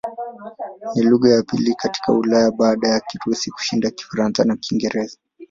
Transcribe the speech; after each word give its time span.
Ni 0.95 1.03
lugha 1.03 1.29
ya 1.29 1.43
pili 1.43 1.75
katika 1.75 2.13
Ulaya 2.13 2.51
baada 2.51 2.87
ya 2.89 2.99
Kirusi 2.99 3.51
kushinda 3.51 3.91
Kifaransa 3.91 4.43
na 4.43 4.55
Kiingereza. 4.57 5.17